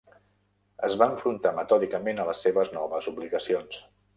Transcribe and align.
Es 0.87 0.95
va 1.01 1.07
enfrontar 1.15 1.51
metòdicament 1.59 2.25
a 2.25 2.27
les 2.31 2.43
seves 2.47 2.73
noves 2.79 3.11
obligacions. 3.13 3.83